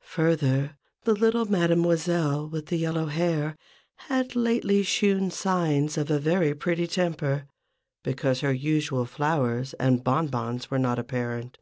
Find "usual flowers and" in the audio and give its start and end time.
8.52-10.02